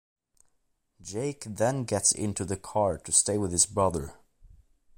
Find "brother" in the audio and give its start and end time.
3.67-4.15